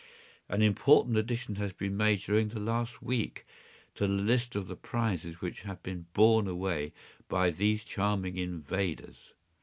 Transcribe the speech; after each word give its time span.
An 0.49 0.63
important 0.63 1.15
addition 1.15 1.57
has 1.57 1.73
been 1.73 1.95
made 1.95 2.21
during 2.21 2.47
the 2.47 2.59
last 2.59 3.03
week 3.03 3.45
to 3.93 4.07
the 4.07 4.13
list 4.15 4.55
of 4.55 4.65
the 4.67 4.75
prizes 4.75 5.41
which 5.41 5.61
have 5.61 5.83
been 5.83 6.07
borne 6.15 6.47
away 6.47 6.91
by 7.29 7.51
these 7.51 7.83
charming 7.83 8.37
invaders. 8.37 9.33